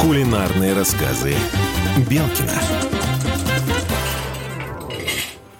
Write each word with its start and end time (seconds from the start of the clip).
Кулинарные 0.00 0.74
рассказы 0.74 1.34
Белкина. 2.08 2.52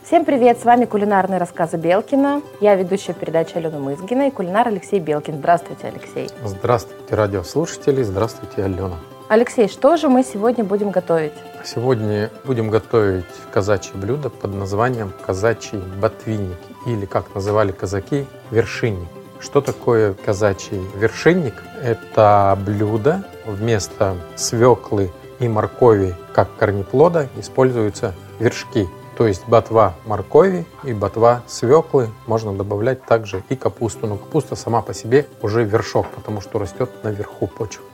Всем 0.04 0.24
привет! 0.24 0.60
С 0.60 0.64
вами 0.64 0.84
кулинарные 0.84 1.38
рассказы 1.38 1.76
Белкина. 1.76 2.40
Я 2.60 2.76
ведущая 2.76 3.14
передачи 3.14 3.56
Алена 3.56 3.80
Мызгина 3.80 4.28
и 4.28 4.30
кулинар 4.30 4.68
Алексей 4.68 5.00
Белкин. 5.00 5.38
Здравствуйте, 5.38 5.88
Алексей. 5.88 6.30
Здравствуйте, 6.44 7.16
радиослушатели. 7.16 8.04
Здравствуйте, 8.04 8.62
Алена. 8.62 8.96
Алексей, 9.28 9.68
что 9.68 9.96
же 9.96 10.08
мы 10.08 10.22
сегодня 10.22 10.62
будем 10.62 10.92
готовить? 10.92 11.32
Сегодня 11.64 12.30
будем 12.44 12.70
готовить 12.70 13.26
казачье 13.52 13.96
блюдо 13.96 14.30
под 14.30 14.54
названием 14.54 15.12
казачий 15.26 15.80
ботвинник 16.00 16.58
или, 16.86 17.06
как 17.06 17.34
называли 17.34 17.72
казаки, 17.72 18.24
вершинник. 18.52 19.08
Что 19.40 19.60
такое 19.60 20.14
казачий 20.14 20.80
вершинник? 20.96 21.62
Это 21.82 22.58
блюдо 22.66 23.22
вместо 23.46 24.16
свеклы 24.34 25.12
и 25.38 25.46
моркови 25.46 26.14
как 26.32 26.48
корнеплода 26.56 27.28
используются 27.36 28.14
вершки. 28.40 28.88
То 29.16 29.26
есть 29.26 29.46
ботва 29.46 29.94
моркови 30.06 30.66
и 30.82 30.92
ботва 30.92 31.42
свеклы. 31.46 32.08
Можно 32.26 32.52
добавлять 32.52 33.04
также 33.04 33.42
и 33.48 33.56
капусту. 33.56 34.06
Но 34.06 34.16
капуста 34.16 34.56
сама 34.56 34.82
по 34.82 34.92
себе 34.92 35.26
уже 35.40 35.64
вершок, 35.64 36.08
потому 36.08 36.40
что 36.40 36.58
растет 36.58 36.90
наверху 37.04 37.46
почвы. 37.46 37.84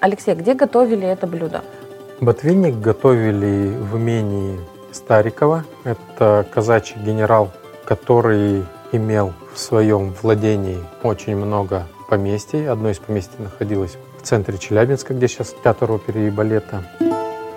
Алексей, 0.00 0.34
где 0.34 0.54
готовили 0.54 1.06
это 1.06 1.26
блюдо? 1.26 1.62
Ботвинник 2.20 2.76
готовили 2.76 3.76
в 3.76 3.96
имении 3.96 4.58
Старикова. 4.92 5.64
Это 5.84 6.44
казачий 6.52 6.96
генерал, 7.00 7.52
который 7.84 8.64
имел 8.92 9.32
в 9.52 9.58
своем 9.58 10.14
владении 10.22 10.78
очень 11.02 11.36
много 11.36 11.86
поместий. 12.08 12.68
Одно 12.68 12.90
из 12.90 12.98
поместий 12.98 13.38
находилось 13.38 13.96
в 14.18 14.22
центре 14.22 14.58
Челябинска, 14.58 15.14
где 15.14 15.28
сейчас 15.28 15.54
театр 15.62 15.90
оперы 15.92 16.26
и 16.26 16.30
балета. 16.30 16.84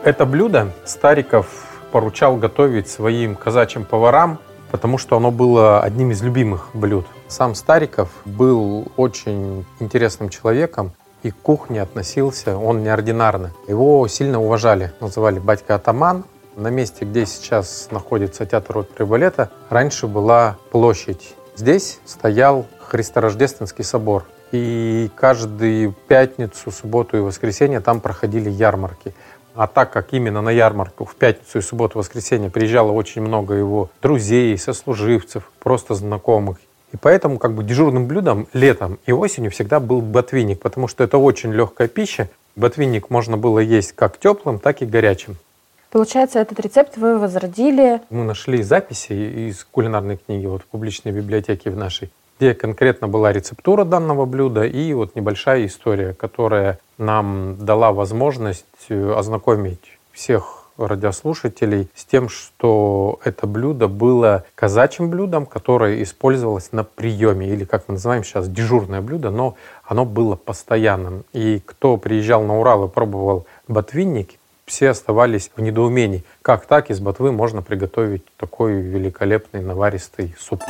Это 0.04 0.26
блюдо 0.26 0.72
Стариков 0.86 1.48
поручал 1.92 2.38
готовить 2.38 2.90
своим 2.90 3.36
казачьим 3.36 3.86
поварам, 3.86 4.40
потому 4.72 4.98
что 4.98 5.18
оно 5.18 5.32
было 5.32 5.82
одним 5.82 6.12
из 6.12 6.22
любимых 6.22 6.70
блюд. 6.74 7.06
Сам 7.28 7.56
Стариков 7.56 8.10
был 8.26 8.92
очень 8.98 9.66
интересным 9.80 10.30
человеком 10.30 10.94
и 11.24 11.32
к 11.32 11.36
кухне 11.36 11.82
относился 11.82 12.58
он 12.58 12.84
неординарно. 12.84 13.52
Его 13.68 14.08
сильно 14.08 14.42
уважали, 14.42 14.92
называли 15.00 15.40
батька 15.40 15.76
атаман. 15.76 16.24
На 16.62 16.68
месте, 16.68 17.06
где 17.06 17.26
сейчас 17.26 17.88
находится 17.90 18.46
театр 18.46 18.78
оперы 18.78 19.06
и 19.06 19.10
балета, 19.10 19.50
раньше 19.72 20.06
была 20.06 20.58
площадь. 20.70 21.34
Здесь 21.56 22.00
стоял 22.06 22.68
Христорождественский 22.78 23.84
собор. 23.84 24.26
И 24.52 25.10
каждую 25.16 25.96
пятницу, 26.08 26.70
субботу 26.70 27.18
и 27.18 27.22
воскресенье 27.22 27.80
там 27.80 28.00
проходили 28.00 28.52
ярмарки. 28.52 29.16
А 29.56 29.66
так 29.66 29.92
как 29.92 30.14
именно 30.14 30.44
на 30.44 30.52
ярмарку 30.52 31.04
в 31.04 31.16
пятницу 31.16 31.58
и 31.58 31.62
субботу 31.62 31.98
воскресенье 31.98 32.52
приезжало 32.52 32.92
очень 32.92 33.24
много 33.24 33.56
его 33.56 33.90
друзей, 34.04 34.56
сослуживцев, 34.56 35.52
просто 35.58 35.96
знакомых. 35.96 36.58
И 36.92 36.98
поэтому 36.98 37.40
как 37.40 37.56
бы 37.56 37.64
дежурным 37.64 38.06
блюдом 38.06 38.48
летом 38.54 39.00
и 39.08 39.12
осенью 39.12 39.50
всегда 39.50 39.80
был 39.80 40.02
ботвинник, 40.02 40.60
потому 40.60 40.88
что 40.88 41.04
это 41.04 41.18
очень 41.18 41.52
легкая 41.54 41.88
пища. 41.88 42.30
Ботвинник 42.56 43.10
можно 43.10 43.36
было 43.36 43.58
есть 43.58 43.94
как 43.94 44.20
теплым, 44.20 44.60
так 44.60 44.84
и 44.84 44.86
горячим. 44.86 45.38
Получается, 45.92 46.40
этот 46.40 46.60
рецепт 46.62 46.96
вы 46.96 47.20
возродили. 47.20 48.02
Мы 48.10 48.24
нашли 48.24 48.64
записи 48.64 49.12
из 49.50 49.66
кулинарной 49.66 50.18
книги 50.18 50.46
вот 50.46 50.62
в 50.62 50.66
публичной 50.66 51.12
библиотеке 51.12 51.70
в 51.70 51.76
нашей, 51.76 52.12
где 52.40 52.54
конкретно 52.54 53.10
была 53.10 53.34
рецептура 53.34 53.84
данного 53.84 54.26
блюда 54.26 54.64
и 54.64 54.94
вот 54.94 55.16
небольшая 55.16 55.66
история, 55.66 56.14
которая 56.14 56.80
нам 56.98 57.58
дала 57.60 57.92
возможность 57.92 58.66
э, 58.88 59.14
ознакомить 59.14 60.00
всех 60.14 60.62
радиослушателей 60.78 61.90
с 61.94 62.06
тем, 62.06 62.30
что 62.30 63.20
это 63.26 63.46
блюдо 63.46 63.90
было 63.90 64.46
казачьим 64.56 65.10
блюдом, 65.10 65.46
которое 65.46 66.02
использовалось 66.02 66.72
на 66.72 66.86
приеме, 66.86 67.50
или 67.50 67.66
как 67.66 67.90
мы 67.90 67.96
называем 67.96 68.24
сейчас 68.24 68.48
дежурное 68.48 69.02
блюдо, 69.02 69.30
но 69.30 69.56
оно 69.84 70.06
было 70.06 70.38
постоянным. 70.38 71.26
И 71.34 71.62
кто 71.66 71.98
приезжал 71.98 72.44
на 72.44 72.60
Урал 72.60 72.86
и 72.86 72.90
пробовал 72.90 73.46
ботвинник, 73.68 74.40
все 74.72 74.92
оставались 74.92 75.52
в 75.54 75.62
недоумении, 75.62 76.24
как 76.42 76.66
так 76.66 76.90
из 76.90 77.02
ботвы 77.02 77.34
можно 77.34 77.62
приготовить 77.62 78.24
такой 78.38 78.76
великолепный 78.76 79.62
наваристый 79.62 80.34
суп. 80.40 80.64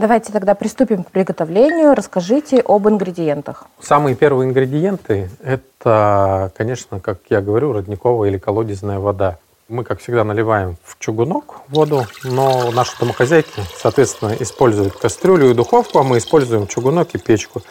Давайте 0.00 0.32
тогда 0.32 0.56
приступим 0.56 1.04
к 1.04 1.12
приготовлению. 1.12 1.94
Расскажите 1.94 2.60
об 2.66 2.88
ингредиентах. 2.88 3.66
Самые 3.80 4.16
первые 4.16 4.48
ингредиенты– 4.48 5.30
это, 5.44 6.50
конечно, 6.56 6.98
как 6.98 7.20
я 7.30 7.40
говорю, 7.40 7.72
родниковая 7.72 8.28
или 8.28 8.38
колодезная 8.38 8.98
вода. 8.98 9.38
Мы, 9.68 9.84
как 9.84 10.00
всегда, 10.00 10.24
наливаем 10.24 10.76
в 10.82 10.98
чугунок 10.98 11.60
воду, 11.68 12.06
но 12.24 12.72
наши 12.72 12.98
домохозяйки, 12.98 13.62
соответственно, 13.78 14.34
используют 14.40 14.94
кастрюлю 14.94 15.52
и 15.52 15.54
духовку, 15.54 16.00
а 16.00 16.02
мы 16.02 16.18
используем 16.18 16.66
чугунок 16.66 17.14
и 17.14 17.18
печку. 17.18 17.62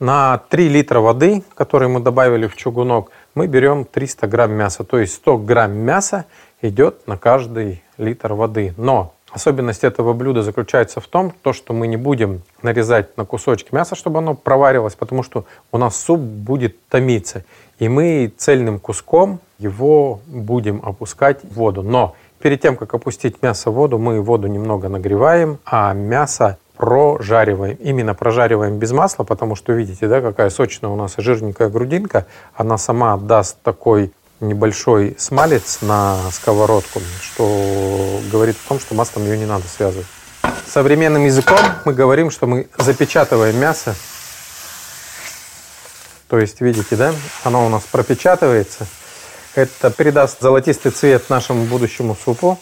На 0.00 0.38
3 0.48 0.70
литра 0.70 1.00
воды, 1.00 1.42
которые 1.54 1.90
мы 1.90 2.00
добавили 2.00 2.46
в 2.46 2.56
чугунок, 2.56 3.10
мы 3.34 3.46
берем 3.46 3.84
300 3.84 4.26
грамм 4.28 4.52
мяса. 4.52 4.82
То 4.82 4.98
есть 4.98 5.12
100 5.16 5.36
грамм 5.36 5.76
мяса 5.76 6.24
идет 6.62 7.06
на 7.06 7.18
каждый 7.18 7.82
литр 7.98 8.32
воды. 8.32 8.72
Но 8.78 9.12
особенность 9.30 9.84
этого 9.84 10.14
блюда 10.14 10.42
заключается 10.42 11.02
в 11.02 11.06
том, 11.06 11.34
то, 11.42 11.52
что 11.52 11.74
мы 11.74 11.86
не 11.86 11.98
будем 11.98 12.40
нарезать 12.62 13.18
на 13.18 13.26
кусочки 13.26 13.74
мяса, 13.74 13.94
чтобы 13.94 14.20
оно 14.20 14.34
проваривалось, 14.34 14.94
потому 14.94 15.22
что 15.22 15.44
у 15.70 15.76
нас 15.76 16.00
суп 16.00 16.18
будет 16.18 16.76
томиться. 16.88 17.44
И 17.78 17.90
мы 17.90 18.32
цельным 18.38 18.80
куском 18.80 19.38
его 19.58 20.20
будем 20.26 20.80
опускать 20.82 21.44
в 21.44 21.52
воду. 21.56 21.82
Но 21.82 22.14
перед 22.38 22.62
тем, 22.62 22.76
как 22.76 22.94
опустить 22.94 23.42
мясо 23.42 23.70
в 23.70 23.74
воду, 23.74 23.98
мы 23.98 24.22
воду 24.22 24.46
немного 24.46 24.88
нагреваем, 24.88 25.58
а 25.66 25.92
мясо 25.92 26.56
прожариваем. 26.80 27.76
Именно 27.76 28.14
прожариваем 28.14 28.78
без 28.78 28.90
масла, 28.92 29.24
потому 29.24 29.54
что 29.54 29.74
видите, 29.74 30.08
да, 30.08 30.22
какая 30.22 30.48
сочная 30.48 30.88
у 30.88 30.96
нас 30.96 31.14
жирненькая 31.18 31.68
грудинка. 31.68 32.26
Она 32.54 32.78
сама 32.78 33.18
даст 33.18 33.58
такой 33.62 34.12
небольшой 34.40 35.14
смалец 35.18 35.80
на 35.82 36.16
сковородку, 36.32 37.02
что 37.20 38.18
говорит 38.32 38.56
о 38.64 38.68
том, 38.70 38.80
что 38.80 38.94
маслом 38.94 39.24
ее 39.24 39.36
не 39.36 39.44
надо 39.44 39.64
связывать. 39.68 40.06
Современным 40.66 41.22
языком 41.22 41.58
мы 41.84 41.92
говорим, 41.92 42.30
что 42.30 42.46
мы 42.46 42.66
запечатываем 42.78 43.58
мясо. 43.58 43.94
То 46.28 46.38
есть, 46.38 46.62
видите, 46.62 46.96
да, 46.96 47.12
оно 47.44 47.66
у 47.66 47.68
нас 47.68 47.82
пропечатывается. 47.82 48.86
Это 49.54 49.90
придаст 49.90 50.40
золотистый 50.40 50.92
цвет 50.92 51.28
нашему 51.28 51.64
будущему 51.64 52.16
супу. 52.24 52.58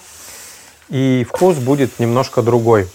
И 0.89 1.25
вкус 1.29 1.57
будет 1.59 2.01
немножко 2.01 2.43
другой. 2.43 2.89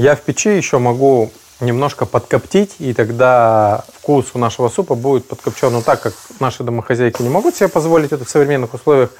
Я 0.00 0.16
в 0.16 0.22
печи 0.22 0.48
еще 0.48 0.78
могу 0.78 1.30
немножко 1.60 2.06
подкоптить, 2.06 2.76
и 2.78 2.94
тогда 2.94 3.84
вкус 3.98 4.28
у 4.32 4.38
нашего 4.38 4.70
супа 4.70 4.94
будет 4.94 5.28
подкопчен. 5.28 5.70
Но 5.70 5.82
так 5.82 6.00
как 6.00 6.14
наши 6.38 6.62
домохозяйки 6.62 7.20
не 7.20 7.28
могут 7.28 7.54
себе 7.54 7.68
позволить 7.68 8.10
это 8.10 8.24
в 8.24 8.30
современных 8.30 8.72
условиях, 8.72 9.10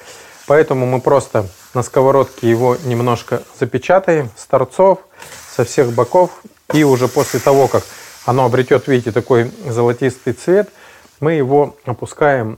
поэтому 0.47 0.87
мы 0.87 0.99
просто 0.99 1.45
на 1.75 1.83
сковородке 1.83 2.49
его 2.49 2.77
немножко 2.83 3.43
запечатаем 3.59 4.31
с 4.35 4.47
торцов, 4.47 5.01
со 5.55 5.65
всех 5.65 5.91
боков. 5.91 6.31
И 6.73 6.83
уже 6.83 7.07
после 7.07 7.39
того, 7.39 7.67
как 7.67 7.83
оно 8.25 8.45
обретет, 8.45 8.87
видите, 8.87 9.11
такой 9.11 9.51
золотистый 9.67 10.33
цвет, 10.33 10.67
мы 11.19 11.33
его 11.33 11.75
опускаем 11.85 12.57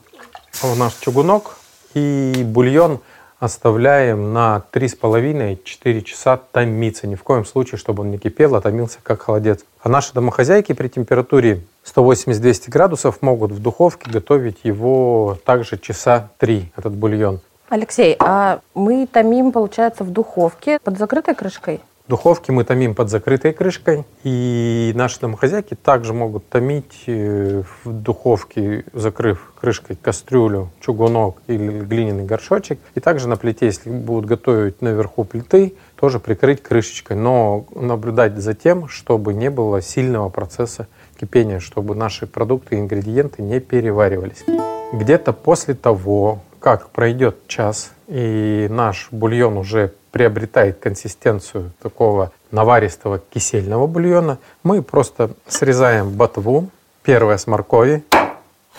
в 0.62 0.78
наш 0.78 0.94
чугунок, 0.94 1.58
и 1.94 2.42
бульон– 2.46 3.02
оставляем 3.44 4.32
на 4.32 4.64
3,5-4 4.72 6.02
часа 6.04 6.38
томиться. 6.38 7.08
Ни 7.08 7.16
в 7.16 7.24
коем 7.24 7.44
случае, 7.44 7.78
чтобы 7.78 8.04
он 8.04 8.12
не 8.12 8.18
кипел, 8.18 8.56
а 8.56 8.62
томился 8.62 9.00
как 9.04 9.24
холодец. 9.24 9.66
А 9.82 9.90
наши 9.90 10.14
домохозяйки 10.14 10.72
при 10.72 10.88
температуре 10.88 11.62
180-200 11.84 12.70
градусов 12.70 13.22
могут 13.22 13.52
в 13.52 13.62
духовке 13.62 14.10
готовить 14.10 14.60
его 14.64 15.38
также 15.44 15.78
часа 15.78 16.30
3, 16.38 16.72
этот 16.78 16.94
бульон. 16.94 17.42
Алексей, 17.68 18.16
а 18.20 18.62
мы 18.76 19.08
томим, 19.12 19.52
получается, 19.52 20.06
в 20.06 20.12
духовке 20.12 20.80
под 20.82 20.98
закрытой 20.98 21.36
крышкой? 21.36 21.82
Духовки 22.06 22.52
мы 22.52 22.66
томим 22.66 22.96
под 22.96 23.10
закрытой 23.10 23.54
крышкой, 23.54 24.04
и 24.26 24.92
наши 24.94 25.22
домохозяйки 25.22 25.74
также 25.74 26.12
могут 26.12 26.50
томить 26.50 27.04
э, 27.08 27.64
в 27.86 27.90
духовке, 27.90 28.84
закрыв 28.92 29.54
крышкой 29.58 29.96
кастрюлю, 29.96 30.70
чугунок 30.82 31.38
или 31.48 31.80
глиняный 31.80 32.26
горшочек. 32.26 32.80
И 32.96 33.00
также 33.00 33.30
на 33.30 33.38
плите, 33.38 33.68
если 33.68 33.90
будут 33.90 34.26
готовить 34.26 34.82
наверху 34.82 35.24
плиты, 35.24 35.76
тоже 35.96 36.20
прикрыть 36.20 36.62
крышечкой, 36.62 37.16
но 37.16 37.66
наблюдать 37.74 38.38
за 38.38 38.54
тем, 38.54 38.90
чтобы 38.90 39.34
не 39.34 39.50
было 39.50 39.82
сильного 39.82 40.28
процесса 40.28 40.88
кипения, 41.18 41.62
чтобы 41.62 41.96
наши 41.96 42.28
продукты 42.28 42.76
и 42.76 42.80
ингредиенты 42.80 43.42
не 43.42 43.62
переваривались. 43.62 44.44
Где-то 44.92 45.32
после 45.32 45.74
того, 45.74 46.42
как 46.60 46.90
пройдет 46.90 47.48
час 47.48 47.92
и 48.10 48.68
наш 48.70 49.08
бульон 49.12 49.58
уже 49.58 49.94
приобретает 50.14 50.80
консистенцию 50.80 51.72
такого 51.82 52.32
наваристого 52.52 53.18
кисельного 53.18 53.88
бульона, 53.88 54.38
мы 54.62 54.84
просто 54.84 55.32
срезаем 55.48 56.12
ботву, 56.12 56.70
первое 57.02 57.38
с 57.38 57.48
моркови, 57.48 58.06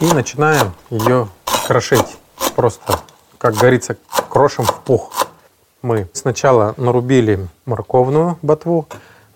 И 0.00 0.12
начинаем 0.12 0.72
ее 0.90 1.28
крошить. 1.66 2.16
Просто, 2.54 3.00
как 3.38 3.54
говорится, 3.54 3.96
крошим 4.28 4.64
в 4.64 4.80
пух. 4.82 5.26
Мы 5.82 6.08
сначала 6.12 6.74
нарубили 6.76 7.48
морковную 7.66 8.38
ботву, 8.40 8.86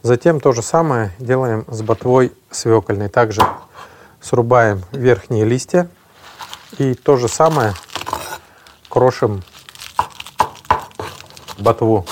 затем 0.03 0.41
то 0.41 0.53
же 0.53 0.63
самое 0.63 1.11
делаем 1.19 1.65
с 1.67 1.83
ботвой 1.83 2.33
свекольной. 2.51 3.09
Также 3.09 3.43
срубаем 4.21 4.83
верхние 4.93 5.45
листья 5.45 5.89
и 6.79 6.95
то 6.95 7.17
же 7.17 7.27
самое 7.27 7.75
крошим 8.89 9.43
ботву. 11.61 12.05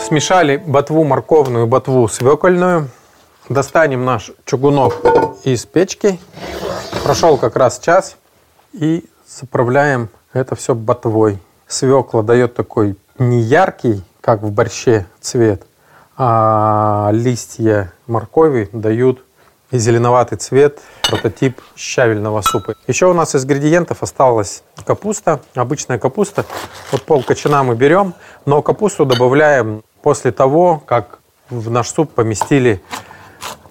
Смешали 0.00 0.56
ботву 0.56 1.04
морковную, 1.04 1.66
ботву 1.66 2.08
свекольную. 2.08 2.88
Достанем 3.48 4.04
наш 4.04 4.32
чугунок 4.44 4.94
из 5.44 5.66
печки. 5.66 6.18
Прошел 7.02 7.36
как 7.38 7.56
раз 7.56 7.78
час. 7.78 8.16
И 8.72 9.04
заправляем 9.26 10.08
это 10.32 10.54
все 10.54 10.74
ботвой. 10.74 11.38
Свекла 11.66 12.22
дает 12.22 12.54
такой 12.54 12.96
не 13.18 13.40
яркий, 13.40 14.04
как 14.20 14.42
в 14.42 14.50
борще, 14.50 15.06
цвет, 15.20 15.66
а 16.16 17.10
листья 17.12 17.92
моркови 18.06 18.68
дают 18.72 19.24
и 19.70 19.78
зеленоватый 19.78 20.38
цвет, 20.38 20.80
прототип 21.08 21.60
щавельного 21.76 22.40
супа. 22.42 22.74
Еще 22.86 23.06
у 23.06 23.12
нас 23.12 23.34
из 23.34 23.44
ингредиентов 23.44 24.02
осталась 24.02 24.62
капуста, 24.84 25.40
обычная 25.54 25.98
капуста. 25.98 26.44
Вот 26.92 27.02
пол 27.02 27.22
кочана 27.22 27.62
мы 27.62 27.74
берем, 27.74 28.14
но 28.44 28.62
капусту 28.62 29.04
добавляем 29.04 29.82
после 30.02 30.30
того, 30.30 30.82
как 30.86 31.18
в 31.50 31.70
наш 31.70 31.88
суп 31.88 32.12
поместили 32.12 32.82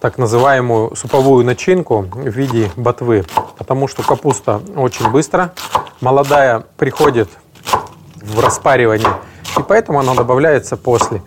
так 0.02 0.18
называемую 0.18 0.96
суповую 0.96 1.46
начинку 1.46 2.02
в 2.02 2.28
виде 2.28 2.70
ботвы. 2.76 3.26
Потому 3.58 3.88
что 3.88 4.04
капуста 4.04 4.62
очень 4.76 5.10
быстро, 5.10 5.54
молодая 6.02 6.66
приходит 6.78 7.30
в 8.22 8.40
распаривание, 8.40 9.10
и 9.58 9.64
поэтому 9.64 10.00
она 10.00 10.14
добавляется 10.14 10.78
после. 10.78 11.22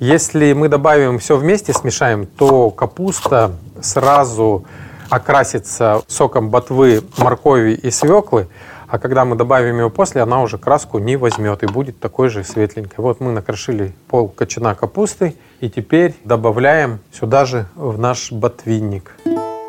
Если 0.00 0.52
мы 0.52 0.68
добавим 0.68 1.18
все 1.18 1.36
вместе, 1.36 1.72
смешаем, 1.72 2.26
то 2.26 2.70
капуста 2.70 3.52
сразу 3.80 4.64
окрасится 5.08 6.02
соком 6.08 6.50
ботвы, 6.50 7.02
моркови 7.18 7.72
и 7.74 7.90
свеклы, 7.90 8.48
а 8.88 8.98
когда 8.98 9.24
мы 9.24 9.36
добавим 9.36 9.78
его 9.78 9.90
после, 9.90 10.22
она 10.22 10.40
уже 10.42 10.58
краску 10.58 10.98
не 10.98 11.16
возьмет 11.16 11.62
и 11.62 11.66
будет 11.66 11.98
такой 12.00 12.28
же 12.28 12.44
светленькой. 12.44 12.96
Вот 12.98 13.20
мы 13.20 13.32
накрошили 13.32 13.92
пол 14.08 14.28
кочана 14.28 14.74
капусты 14.74 15.36
и 15.60 15.68
теперь 15.68 16.14
добавляем 16.24 17.00
сюда 17.12 17.44
же 17.44 17.66
в 17.74 17.98
наш 17.98 18.30
ботвинник. 18.30 19.16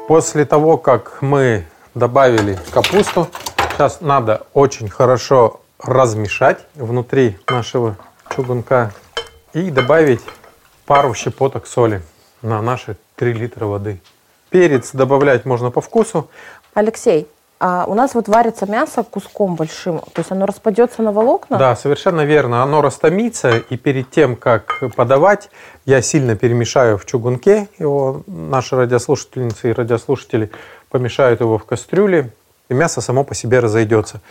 После 0.07 0.45
того, 0.45 0.77
как 0.77 1.21
мы 1.21 1.65
добавили 1.95 2.59
капусту, 2.71 3.27
сейчас 3.71 4.01
надо 4.01 4.43
очень 4.53 4.89
хорошо 4.89 5.61
размешать 5.81 6.59
внутри 6.75 7.37
нашего 7.47 7.97
чугунка 8.29 8.91
и 9.55 9.71
добавить 9.71 10.21
пару 10.85 11.13
щепоток 11.13 11.65
соли 11.65 12.01
на 12.41 12.61
наши 12.61 12.97
3 13.15 13.33
литра 13.33 13.65
воды. 13.65 14.01
Перец 14.49 14.91
добавлять 14.91 15.45
можно 15.45 15.71
по 15.71 15.79
вкусу. 15.79 16.29
Алексей, 16.73 17.27
а 17.57 17.85
у 17.87 17.93
нас 17.93 18.13
вот 18.15 18.27
варится 18.27 18.69
мясо 18.69 19.03
куском 19.03 19.55
большим, 19.55 19.99
то 19.99 20.19
есть 20.19 20.31
оно 20.31 20.45
распадется 20.45 21.01
на 21.01 21.13
волокна? 21.13 21.57
Да, 21.57 21.75
совершенно 21.77 22.25
верно. 22.25 22.63
Оно 22.63 22.81
растомится, 22.81 23.57
и 23.57 23.77
перед 23.77 24.11
тем, 24.11 24.35
как 24.35 24.83
подавать, 24.93 25.49
я 25.85 26.01
сильно 26.01 26.35
перемешаю 26.35 26.97
в 26.97 27.05
чугунке 27.05 27.69
его. 27.79 28.23
Наши 28.27 28.75
радиослушательницы 28.75 29.69
и 29.69 29.73
радиослушатели 29.73 30.51
помешают 30.89 31.39
его 31.39 31.57
в 31.57 31.63
кастрюле, 31.63 32.33
и 32.69 32.73
мясо 32.73 33.01
само 33.01 33.23
по 33.23 33.35
себе 33.35 33.59
разойдется. 33.59 34.21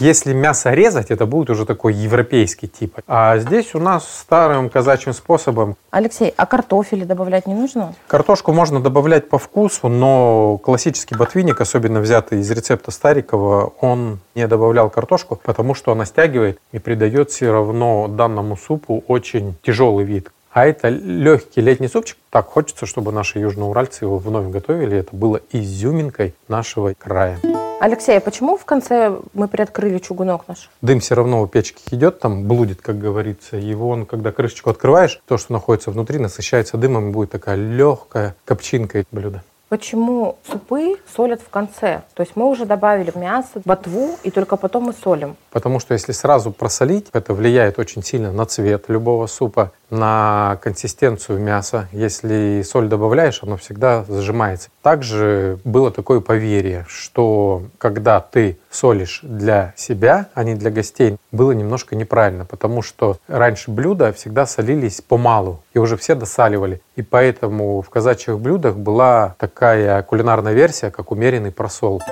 Если 0.00 0.32
мясо 0.32 0.72
резать, 0.72 1.10
это 1.10 1.26
будет 1.26 1.50
уже 1.50 1.66
такой 1.66 1.94
европейский 1.94 2.68
тип. 2.68 2.98
А 3.06 3.38
здесь 3.38 3.74
у 3.74 3.78
нас 3.78 4.08
старым 4.08 4.68
казачьим 4.68 5.12
способом. 5.12 5.76
Алексей, 5.90 6.32
а 6.36 6.46
картофель 6.46 7.04
добавлять 7.04 7.46
не 7.46 7.54
нужно? 7.54 7.94
Картошку 8.08 8.52
можно 8.52 8.80
добавлять 8.80 9.28
по 9.28 9.38
вкусу, 9.38 9.88
но 9.88 10.58
классический 10.58 11.14
ботвинник, 11.14 11.60
особенно 11.60 12.00
взятый 12.00 12.40
из 12.40 12.50
рецепта 12.50 12.90
Старикова, 12.90 13.72
он 13.80 14.18
не 14.34 14.46
добавлял 14.48 14.90
картошку, 14.90 15.36
потому 15.42 15.74
что 15.74 15.92
она 15.92 16.04
стягивает 16.04 16.58
и 16.72 16.78
придает 16.78 17.30
все 17.30 17.52
равно 17.52 18.08
данному 18.08 18.56
супу 18.56 19.04
очень 19.06 19.56
тяжелый 19.62 20.04
вид. 20.04 20.30
А 20.54 20.66
это 20.66 20.88
легкий 20.88 21.60
летний 21.60 21.88
супчик. 21.88 22.16
Так 22.30 22.46
хочется, 22.46 22.86
чтобы 22.86 23.10
наши 23.10 23.40
южноуральцы 23.40 24.04
его 24.04 24.18
вновь 24.18 24.46
готовили. 24.52 24.98
Это 24.98 25.14
было 25.14 25.40
изюминкой 25.50 26.34
нашего 26.46 26.94
края. 26.96 27.40
Алексей, 27.80 28.16
а 28.16 28.20
почему 28.20 28.56
в 28.56 28.64
конце 28.64 29.18
мы 29.34 29.48
приоткрыли 29.48 29.98
чугунок 29.98 30.46
наш? 30.48 30.70
Дым 30.80 31.00
все 31.00 31.14
равно 31.14 31.42
у 31.42 31.46
печки 31.46 31.82
идет, 31.90 32.20
там 32.20 32.46
блудит, 32.46 32.80
как 32.80 32.98
говорится. 32.98 33.56
Его, 33.56 33.88
он, 33.88 34.06
когда 34.06 34.32
крышечку 34.32 34.70
открываешь, 34.70 35.20
то, 35.26 35.36
что 35.36 35.52
находится 35.52 35.90
внутри, 35.90 36.18
насыщается 36.18 36.76
дымом 36.76 37.08
и 37.08 37.12
будет 37.12 37.30
такая 37.30 37.56
легкая 37.56 38.36
копчинка 38.44 39.04
блюда 39.10 39.42
почему 39.74 40.38
супы 40.48 40.98
солят 41.16 41.40
в 41.40 41.48
конце. 41.48 42.02
То 42.14 42.22
есть 42.22 42.36
мы 42.36 42.48
уже 42.48 42.64
добавили 42.64 43.12
мясо, 43.16 43.60
ботву, 43.64 44.16
и 44.22 44.30
только 44.30 44.54
потом 44.54 44.84
мы 44.84 44.92
солим. 44.92 45.36
Потому 45.50 45.80
что 45.80 45.94
если 45.94 46.12
сразу 46.12 46.52
просолить, 46.52 47.08
это 47.12 47.34
влияет 47.34 47.80
очень 47.80 48.04
сильно 48.04 48.30
на 48.30 48.46
цвет 48.46 48.84
любого 48.86 49.26
супа, 49.26 49.72
на 49.94 50.58
консистенцию 50.62 51.40
мяса. 51.40 51.88
Если 51.92 52.62
соль 52.62 52.88
добавляешь, 52.88 53.42
оно 53.42 53.56
всегда 53.56 54.04
зажимается. 54.08 54.68
Также 54.82 55.58
было 55.64 55.90
такое 55.90 56.20
поверье, 56.20 56.84
что 56.88 57.62
когда 57.78 58.20
ты 58.20 58.58
солишь 58.70 59.20
для 59.22 59.72
себя, 59.76 60.28
а 60.34 60.44
не 60.44 60.54
для 60.54 60.70
гостей, 60.70 61.16
было 61.32 61.52
немножко 61.52 61.96
неправильно, 61.96 62.44
потому 62.44 62.82
что 62.82 63.18
раньше 63.28 63.70
блюда 63.70 64.12
всегда 64.12 64.46
солились 64.46 65.00
помалу, 65.00 65.62
и 65.72 65.78
уже 65.78 65.96
все 65.96 66.14
досаливали. 66.14 66.80
И 66.96 67.02
поэтому 67.02 67.80
в 67.80 67.88
казачьих 67.88 68.38
блюдах 68.38 68.76
была 68.76 69.36
такая 69.38 70.02
кулинарная 70.02 70.52
версия, 70.52 70.90
как 70.90 71.12
умеренный 71.12 71.52
просол. 71.52 72.02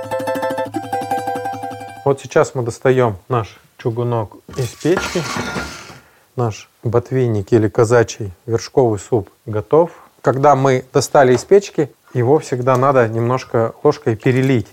Вот 2.04 2.20
сейчас 2.20 2.54
мы 2.54 2.62
достаем 2.62 3.16
наш 3.28 3.60
чугунок 3.78 4.36
из 4.56 4.68
печки. 4.68 5.22
Наш 6.34 6.70
ботвинник 6.82 7.52
или 7.52 7.68
казачий 7.68 8.32
вершковый 8.46 8.98
суп 8.98 9.28
готов. 9.44 9.90
Когда 10.22 10.56
мы 10.56 10.84
достали 10.90 11.34
из 11.34 11.44
печки, 11.44 11.92
его 12.14 12.38
всегда 12.38 12.78
надо 12.78 13.06
немножко 13.06 13.74
ложкой 13.84 14.16
перелить. 14.16 14.68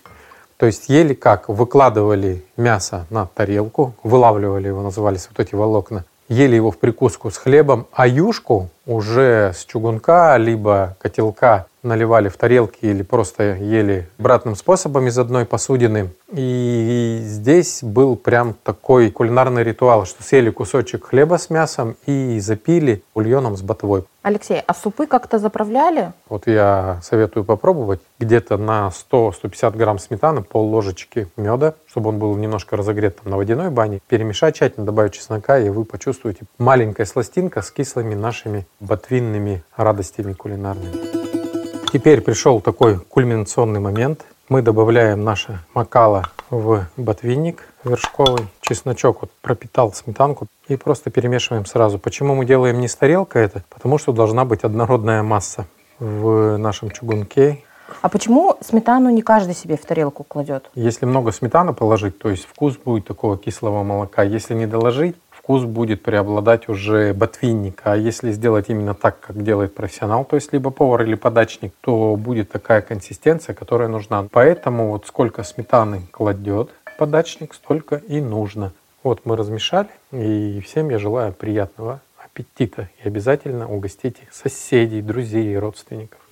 То 0.55 0.65
есть 0.67 0.87
ели 0.87 1.13
как? 1.13 1.49
Выкладывали 1.49 2.45
мясо 2.55 3.05
на 3.09 3.25
тарелку, 3.25 3.93
вылавливали 4.03 4.67
его, 4.67 4.81
назывались 4.81 5.27
вот 5.29 5.39
эти 5.45 5.53
волокна, 5.53 6.05
ели 6.29 6.55
его 6.55 6.71
в 6.71 6.77
прикуску 6.77 7.29
с 7.29 7.37
хлебом, 7.37 7.87
а 7.91 8.07
юшку 8.07 8.69
уже 8.89 9.53
с 9.55 9.65
чугунка, 9.65 10.35
либо 10.37 10.97
котелка 10.99 11.67
наливали 11.83 12.27
в 12.27 12.37
тарелки 12.37 12.85
или 12.85 13.03
просто 13.03 13.55
ели 13.55 14.09
обратным 14.17 14.55
способом 14.55 15.07
из 15.07 15.17
одной 15.17 15.45
посудины. 15.45 16.09
И 16.31 17.21
здесь 17.23 17.83
был 17.83 18.15
прям 18.15 18.53
такой 18.63 19.11
кулинарный 19.11 19.63
ритуал, 19.63 20.05
что 20.05 20.23
съели 20.23 20.49
кусочек 20.49 21.05
хлеба 21.05 21.37
с 21.37 21.49
мясом 21.49 21.95
и 22.05 22.39
запили 22.39 23.03
бульоном 23.15 23.57
с 23.57 23.61
ботвой. 23.61 24.05
Алексей, 24.21 24.61
а 24.67 24.73
супы 24.73 25.07
как-то 25.07 25.39
заправляли? 25.39 26.11
Вот 26.27 26.45
я 26.45 26.99
советую 27.01 27.45
попробовать. 27.45 28.01
Где-то 28.19 28.57
на 28.57 28.91
100-150 29.11 29.77
грамм 29.77 29.97
сметаны, 29.97 30.41
пол 30.41 30.67
ложечки 30.67 31.29
меда, 31.37 31.75
чтобы 31.87 32.09
он 32.09 32.19
был 32.19 32.35
немножко 32.35 32.75
разогрет 32.75 33.15
там, 33.21 33.31
на 33.31 33.37
водяной 33.37 33.69
бане. 33.69 34.01
Перемешать 34.09 34.57
тщательно, 34.57 34.85
добавить 34.85 35.13
чеснока, 35.13 35.57
и 35.57 35.69
вы 35.69 35.85
почувствуете 35.85 36.41
маленькая 36.57 37.05
сластинка 37.05 37.61
с 37.61 37.71
кислыми 37.71 38.13
нашими 38.13 38.67
ботвинными 38.79 39.63
радостями 39.75 40.33
кулинарными. 40.33 40.93
Теперь 41.91 42.21
пришел 42.21 42.61
такой 42.61 42.99
кульминационный 42.99 43.79
момент. 43.79 44.25
Мы 44.47 44.61
добавляем 44.61 45.23
наше 45.23 45.59
макало 45.73 46.23
в 46.49 46.87
ботвинник 46.97 47.63
вершковый. 47.83 48.47
Чесночок 48.61 49.21
вот 49.21 49.31
пропитал 49.41 49.93
сметанку 49.93 50.47
и 50.67 50.75
просто 50.75 51.09
перемешиваем 51.09 51.65
сразу. 51.65 51.99
Почему 51.99 52.35
мы 52.35 52.45
делаем 52.45 52.79
не 52.79 52.87
с 52.87 52.95
тарелкой 52.95 53.45
это? 53.45 53.63
Потому 53.69 53.97
что 53.97 54.11
должна 54.11 54.45
быть 54.45 54.63
однородная 54.63 55.23
масса 55.23 55.65
в 55.99 56.57
нашем 56.57 56.91
чугунке. 56.91 57.63
А 58.01 58.09
почему 58.09 58.55
сметану 58.61 59.09
не 59.09 59.21
каждый 59.21 59.55
себе 59.55 59.75
в 59.75 59.85
тарелку 59.85 60.23
кладет? 60.23 60.69
Если 60.75 61.05
много 61.05 61.31
сметаны 61.31 61.73
положить, 61.73 62.19
то 62.19 62.29
есть 62.29 62.45
вкус 62.45 62.77
будет 62.77 63.07
такого 63.07 63.37
кислого 63.37 63.83
молока. 63.83 64.23
Если 64.23 64.53
не 64.53 64.67
доложить, 64.67 65.15
вкус 65.49 65.63
будет 65.63 66.03
преобладать 66.03 66.69
уже 66.69 67.11
ботвинник. 67.11 67.81
А 67.83 67.97
если 67.97 68.31
сделать 68.31 68.69
именно 68.69 68.93
так, 68.93 69.19
как 69.19 69.41
делает 69.41 69.73
профессионал, 69.73 70.23
то 70.23 70.35
есть 70.35 70.53
либо 70.53 70.69
повар 70.69 71.01
или 71.01 71.15
подачник, 71.15 71.73
то 71.81 72.15
будет 72.17 72.51
такая 72.51 72.81
консистенция, 72.81 73.55
которая 73.55 73.87
нужна. 73.87 74.27
Поэтому 74.31 74.89
вот 74.89 75.07
сколько 75.07 75.41
сметаны 75.41 76.03
кладет 76.11 76.69
подачник, 76.99 77.55
столько 77.55 77.95
и 77.95 78.21
нужно. 78.21 78.73
Вот 79.01 79.21
мы 79.25 79.35
размешали, 79.35 79.89
и 80.11 80.61
всем 80.63 80.91
я 80.91 80.99
желаю 80.99 81.33
приятного 81.33 82.01
аппетита. 82.23 82.87
И 83.03 83.07
обязательно 83.07 83.67
угостите 83.67 84.27
соседей, 84.31 85.01
друзей 85.01 85.51
и 85.51 85.57
родственников. 85.57 86.28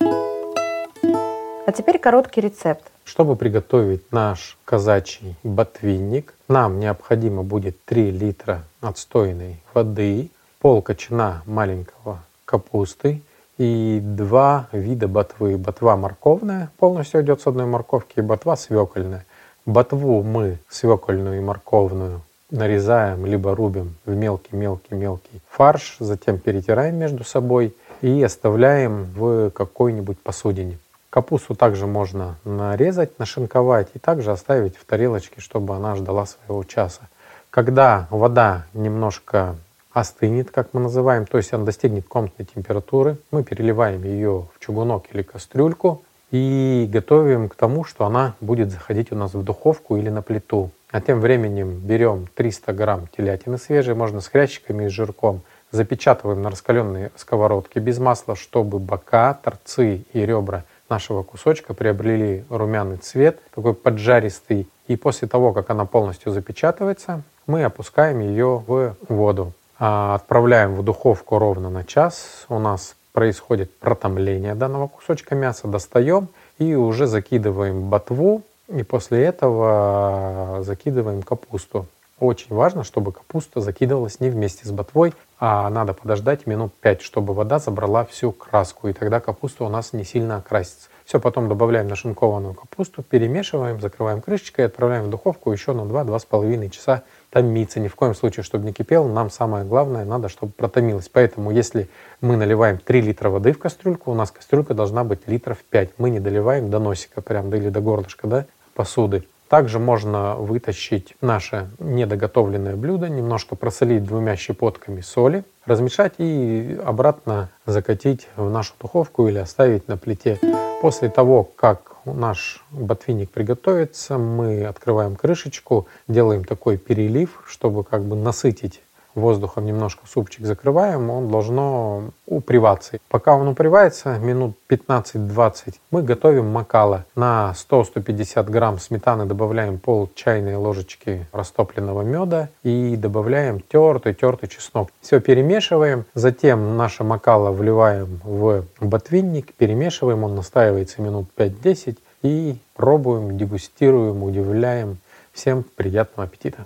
А 1.68 1.72
теперь 1.72 1.98
короткий 1.98 2.40
рецепт. 2.40 2.90
Чтобы 3.04 3.36
приготовить 3.36 4.10
наш 4.10 4.56
казачий 4.64 5.36
ботвинник, 5.42 6.32
нам 6.48 6.80
необходимо 6.80 7.42
будет 7.42 7.76
3 7.84 8.10
литра 8.10 8.62
отстойной 8.80 9.60
воды, 9.74 10.30
пол 10.60 10.80
кочана 10.80 11.42
маленького 11.44 12.20
капусты 12.46 13.20
и 13.58 14.00
два 14.02 14.68
вида 14.72 15.08
ботвы. 15.08 15.58
Ботва 15.58 15.98
морковная 15.98 16.70
полностью 16.78 17.20
идет 17.20 17.42
с 17.42 17.46
одной 17.46 17.66
морковки 17.66 18.20
и 18.20 18.22
ботва 18.22 18.56
свекольная. 18.56 19.26
Ботву 19.66 20.22
мы 20.22 20.60
свекольную 20.70 21.36
и 21.36 21.44
морковную 21.44 22.22
нарезаем 22.50 23.26
либо 23.26 23.54
рубим 23.54 23.94
в 24.06 24.14
мелкий-мелкий-мелкий 24.14 25.42
фарш, 25.50 25.98
затем 26.00 26.38
перетираем 26.38 26.96
между 26.96 27.24
собой 27.24 27.76
и 28.00 28.22
оставляем 28.22 29.04
в 29.14 29.50
какой-нибудь 29.50 30.18
посудине. 30.18 30.78
Капусту 31.10 31.54
также 31.54 31.86
можно 31.86 32.36
нарезать, 32.44 33.18
нашинковать 33.18 33.88
и 33.94 33.98
также 33.98 34.30
оставить 34.30 34.76
в 34.76 34.84
тарелочке, 34.84 35.40
чтобы 35.40 35.74
она 35.74 35.94
ждала 35.94 36.26
своего 36.26 36.64
часа. 36.64 37.08
Когда 37.48 38.08
вода 38.10 38.66
немножко 38.74 39.56
остынет, 39.90 40.50
как 40.50 40.74
мы 40.74 40.80
называем, 40.80 41.24
то 41.24 41.38
есть 41.38 41.52
она 41.54 41.64
достигнет 41.64 42.06
комнатной 42.06 42.44
температуры, 42.44 43.16
мы 43.30 43.42
переливаем 43.42 44.04
ее 44.04 44.48
в 44.54 44.60
чугунок 44.60 45.04
или 45.12 45.22
кастрюльку 45.22 46.02
и 46.30 46.86
готовим 46.92 47.48
к 47.48 47.54
тому, 47.54 47.84
что 47.84 48.04
она 48.04 48.34
будет 48.42 48.70
заходить 48.70 49.10
у 49.10 49.16
нас 49.16 49.32
в 49.32 49.42
духовку 49.42 49.96
или 49.96 50.10
на 50.10 50.20
плиту. 50.20 50.70
А 50.90 51.00
тем 51.00 51.20
временем 51.20 51.78
берем 51.78 52.26
300 52.34 52.72
грамм 52.74 53.08
телятины 53.16 53.56
свежей, 53.56 53.94
можно 53.94 54.20
с 54.20 54.28
хрящиками 54.28 54.84
и 54.84 54.88
жирком, 54.88 55.40
запечатываем 55.70 56.42
на 56.42 56.50
раскаленной 56.50 57.10
сковородке 57.16 57.80
без 57.80 57.98
масла, 57.98 58.36
чтобы 58.36 58.78
бока, 58.78 59.32
торцы 59.42 60.04
и 60.12 60.26
ребра– 60.26 60.64
нашего 60.88 61.22
кусочка 61.22 61.74
приобрели 61.74 62.44
румяный 62.50 62.96
цвет, 62.96 63.40
такой 63.54 63.74
поджаристый. 63.74 64.68
И 64.86 64.96
после 64.96 65.28
того, 65.28 65.52
как 65.52 65.70
она 65.70 65.84
полностью 65.84 66.32
запечатывается, 66.32 67.22
мы 67.46 67.64
опускаем 67.64 68.20
ее 68.20 68.62
в 68.66 68.96
воду. 69.08 69.52
А 69.78 70.14
отправляем 70.16 70.74
в 70.74 70.82
духовку 70.82 71.38
ровно 71.38 71.70
на 71.70 71.84
час. 71.84 72.46
У 72.48 72.58
нас 72.58 72.96
происходит 73.12 73.76
протомление 73.78 74.54
данного 74.54 74.88
кусочка 74.88 75.34
мяса. 75.34 75.68
Достаем 75.68 76.28
и 76.58 76.74
уже 76.74 77.06
закидываем 77.06 77.88
ботву. 77.88 78.42
И 78.68 78.82
после 78.82 79.24
этого 79.24 80.58
закидываем 80.62 81.22
капусту. 81.22 81.86
Очень 82.20 82.54
важно, 82.54 82.82
чтобы 82.82 83.12
капуста 83.12 83.60
закидывалась 83.60 84.18
не 84.18 84.28
вместе 84.28 84.66
с 84.66 84.72
ботвой, 84.72 85.14
а 85.38 85.70
надо 85.70 85.92
подождать 85.92 86.46
минут 86.48 86.72
5, 86.80 87.00
чтобы 87.00 87.32
вода 87.32 87.60
забрала 87.60 88.04
всю 88.04 88.32
краску, 88.32 88.88
и 88.88 88.92
тогда 88.92 89.20
капуста 89.20 89.64
у 89.64 89.68
нас 89.68 89.92
не 89.92 90.02
сильно 90.02 90.38
окрасится. 90.38 90.88
Все, 91.04 91.20
потом 91.20 91.48
добавляем 91.48 91.86
нашинкованную 91.86 92.54
капусту, 92.54 93.02
перемешиваем, 93.02 93.80
закрываем 93.80 94.20
крышечкой 94.20 94.64
и 94.64 94.66
отправляем 94.66 95.04
в 95.04 95.10
духовку 95.10 95.52
еще 95.52 95.72
на 95.72 95.82
2-2,5 95.82 96.68
часа 96.70 97.02
томиться. 97.30 97.78
Ни 97.78 97.88
в 97.88 97.94
коем 97.94 98.14
случае, 98.14 98.42
чтобы 98.42 98.66
не 98.66 98.72
кипел, 98.72 99.06
нам 99.06 99.30
самое 99.30 99.64
главное, 99.64 100.04
надо, 100.04 100.28
чтобы 100.28 100.52
протомилось. 100.52 101.08
Поэтому, 101.08 101.50
если 101.52 101.88
мы 102.20 102.36
наливаем 102.36 102.78
3 102.78 103.00
литра 103.00 103.30
воды 103.30 103.52
в 103.52 103.58
кастрюльку, 103.58 104.10
у 104.10 104.14
нас 104.14 104.32
кастрюлька 104.32 104.74
должна 104.74 105.04
быть 105.04 105.20
литров 105.28 105.58
5. 105.70 105.92
Мы 105.98 106.10
не 106.10 106.20
доливаем 106.20 106.68
до 106.68 106.78
носика 106.78 107.22
прям, 107.22 107.54
или 107.54 107.70
до 107.70 107.80
горлышка 107.80 108.26
да, 108.26 108.46
посуды. 108.74 109.24
Также 109.48 109.78
можно 109.78 110.34
вытащить 110.34 111.16
наше 111.22 111.70
недоготовленное 111.78 112.76
блюдо, 112.76 113.08
немножко 113.08 113.56
просолить 113.56 114.04
двумя 114.04 114.36
щепотками 114.36 115.00
соли, 115.00 115.44
размешать 115.64 116.14
и 116.18 116.78
обратно 116.84 117.48
закатить 117.64 118.28
в 118.36 118.50
нашу 118.50 118.74
духовку 118.80 119.26
или 119.26 119.38
оставить 119.38 119.88
на 119.88 119.96
плите. 119.96 120.38
После 120.82 121.08
того, 121.08 121.44
как 121.44 121.96
наш 122.04 122.64
ботвинник 122.70 123.30
приготовится, 123.30 124.18
мы 124.18 124.64
открываем 124.64 125.16
крышечку, 125.16 125.88
делаем 126.08 126.44
такой 126.44 126.76
перелив, 126.76 127.42
чтобы 127.46 127.84
как 127.84 128.04
бы 128.04 128.16
насытить 128.16 128.82
воздухом 129.18 129.66
немножко 129.66 130.02
супчик 130.06 130.46
закрываем, 130.46 131.10
он 131.10 131.28
должно 131.30 132.10
уприваться. 132.26 132.98
Пока 133.08 133.34
он 133.34 133.48
упривается, 133.48 134.18
минут 134.18 134.56
15-20, 134.68 135.74
мы 135.90 136.02
готовим 136.02 136.46
макало. 136.48 137.04
На 137.14 137.54
100-150 137.54 138.50
грамм 138.50 138.78
сметаны 138.78 139.24
добавляем 139.26 139.78
пол 139.78 140.10
чайной 140.14 140.56
ложечки 140.56 141.26
растопленного 141.32 142.02
меда 142.02 142.48
и 142.62 142.96
добавляем 142.96 143.60
тертый-тертый 143.60 144.48
чеснок. 144.48 144.90
Все 145.00 145.20
перемешиваем, 145.20 146.04
затем 146.14 146.76
наше 146.76 147.04
макало 147.04 147.50
вливаем 147.50 148.20
в 148.24 148.64
ботвинник, 148.80 149.54
перемешиваем, 149.54 150.24
он 150.24 150.34
настаивается 150.34 151.02
минут 151.02 151.26
5-10 151.36 151.98
и 152.22 152.58
пробуем, 152.74 153.36
дегустируем, 153.38 154.22
удивляем. 154.22 154.98
Всем 155.32 155.64
приятного 155.76 156.26
аппетита! 156.26 156.64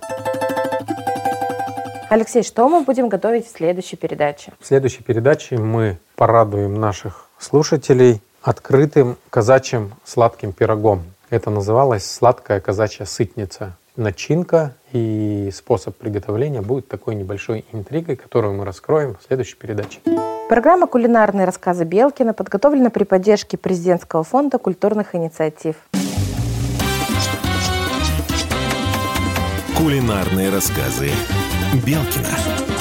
Алексей, 2.13 2.43
что 2.43 2.69
мы 2.69 2.81
будем 2.81 3.09
готовить 3.09 3.47
в 3.47 3.49
следующей 3.49 3.95
передаче? 3.95 4.53
В 4.59 4.67
следующей 4.67 5.01
передаче 5.01 5.57
мы 5.57 5.97
порадуем 6.15 6.75
наших 6.79 7.27
слушателей 7.39 8.21
открытым 8.43 9.17
казачьим 9.31 9.95
сладким 10.03 10.53
пирогом. 10.53 11.05
Это 11.31 11.49
называлось 11.49 12.05
сладкая 12.05 12.59
казачья 12.59 13.05
сытница. 13.05 13.77
Начинка 13.95 14.75
и 14.91 15.49
способ 15.51 15.97
приготовления 15.97 16.61
будет 16.61 16.87
такой 16.87 17.15
небольшой 17.15 17.65
интригой, 17.71 18.15
которую 18.15 18.53
мы 18.53 18.63
раскроем 18.63 19.17
в 19.19 19.25
следующей 19.25 19.55
передаче. 19.55 19.99
Программа 20.49 20.85
«Кулинарные 20.85 21.47
рассказы 21.47 21.83
Белкина» 21.83 22.35
подготовлена 22.35 22.91
при 22.91 23.05
поддержке 23.05 23.57
Президентского 23.57 24.23
фонда 24.23 24.59
культурных 24.59 25.15
инициатив. 25.15 25.77
Кулинарные 29.75 30.51
рассказы 30.51 31.09
Белкина. 31.73 32.72